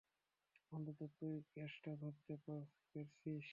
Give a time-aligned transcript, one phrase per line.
[0.71, 2.33] অন্তত তুই কেসটা ধরতে
[2.45, 3.45] পেরেছিস।